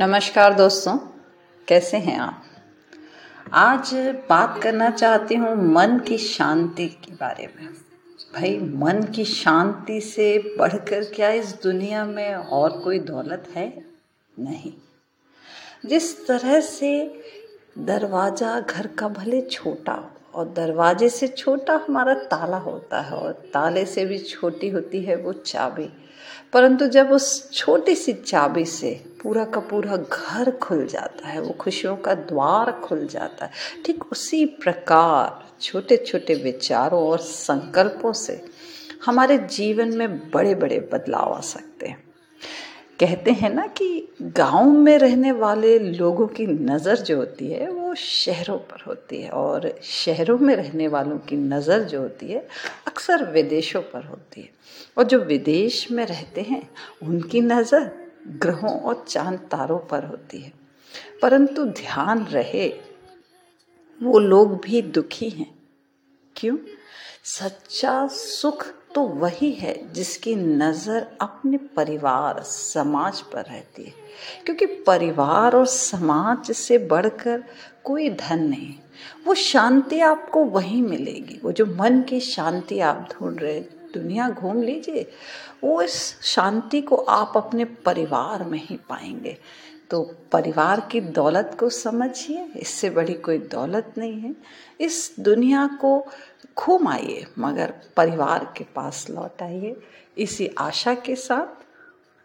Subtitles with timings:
[0.00, 0.98] नमस्कार दोस्तों,
[1.68, 2.42] कैसे हैं आप?
[3.52, 3.94] आज
[4.30, 7.68] बात करना चाहती हूँ मन की शांति के बारे में।
[8.34, 13.84] भाई, मन की शांति से बढ़कर क्या इस दुनिया में और कोई दौलत है?
[14.38, 14.72] नहीं।
[15.86, 17.20] जिस तरह से
[17.78, 23.84] दरवाज़ा घर का भले छोटा और दरवाजे से छोटा हमारा ताला होता है और ताले
[23.84, 25.88] से भी छोटी होती है वो चाबी।
[26.52, 31.50] परंतु जब उस छोटी सी चाबी से पूरा का पूरा घर खुल जाता है, वो
[31.50, 33.50] खुशियों का द्वार खुल जाता है,
[33.86, 38.44] ठीक उसी प्रकार छोटे छोटे विचारों और संकल्पों से
[39.06, 42.07] हमारे जीवन में बड़े बड़े बदलाव आ सकते हैं।
[43.00, 47.94] कहते हैं ना कि गाँव में रहने वाले लोगों की नज़र जो होती है, वो
[47.94, 52.48] शहरों पर होती है और शहरों में रहने वालों की नज़र जो होती है,
[52.86, 54.50] अक्सर विदेशों पर होती है।
[54.98, 56.70] और जो विदेश में रहते हैं,
[57.02, 57.92] उनकी नज़र
[58.28, 60.52] ग्रहों और चाँद तारों पर होती है।
[61.22, 62.68] परंतु ध्यान रहे,
[64.02, 65.58] वो लोग भी दुखी हैं।
[66.36, 66.56] क्यों?
[67.24, 68.66] सच्चा सुख
[68.98, 73.92] तो वही है जिसकी नज़र अपने परिवार, समाज पर रहती है।
[74.44, 77.44] क्योंकि परिवार और समाज से बढ़कर
[77.84, 78.74] कोई धन नहीं।
[79.26, 83.60] वो शांति आपको वहीं मिलेगी। वो जो मन की शांति आप ढूंढ रहे
[83.94, 85.10] दुनिया घूम लीजिए।
[85.64, 89.36] वो इस शांति को आप अपने परिवार में ही पाएँगे।
[89.90, 94.36] तो परिवार की दौलत को समझिए, इससे बड़ी कोई दौलत नहीं है।
[94.80, 96.06] इस दुनिया को
[96.58, 99.76] घूम आइए, मगर परिवार के पास लौट आइए।
[100.18, 101.64] इसी आशा के साथ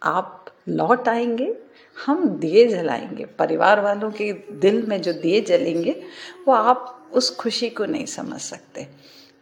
[0.03, 1.58] आप लौट आएँगे,
[2.06, 6.03] हम दिए जलाएँगे। परिवार वालों के दिल में जो दिए जलेंगे,
[6.47, 8.88] वो आप उस खुशी को नहीं समझ सकते।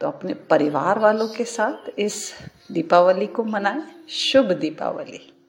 [0.01, 2.33] तो अपने परिवार वालों के साथ इस
[2.71, 5.40] दीपावली को मनाएँ। शुभ दीपावली।